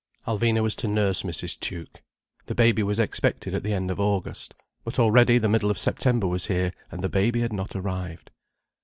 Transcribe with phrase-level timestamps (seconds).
[0.25, 1.59] Alvina was to nurse Mrs.
[1.59, 2.01] Tuke.
[2.47, 4.55] The baby was expected at the end of August.
[4.83, 8.31] But already the middle of September was here, and the baby had not arrived.